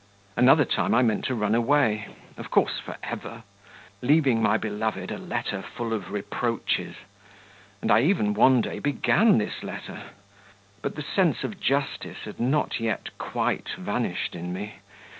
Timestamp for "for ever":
2.79-3.43